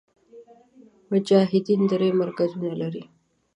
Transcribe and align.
مجاهدین 1.11 1.81
درې 1.91 2.09
مرکزونه 2.21 2.71
لري. 2.81 3.03